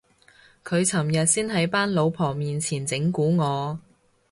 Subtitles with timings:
[0.63, 3.79] 佢尋日先喺班老婆面前整蠱我